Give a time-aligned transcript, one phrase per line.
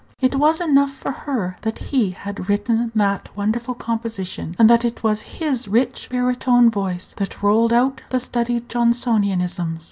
[0.19, 5.03] It was enough for her that he had written that wonderful composition, and that it
[5.03, 9.79] was his rich baritone voice that rolled out the studied Johnsonianisms.